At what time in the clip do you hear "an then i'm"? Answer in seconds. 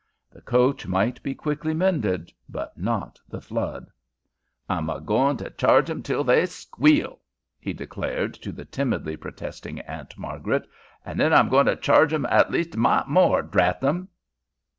11.05-11.49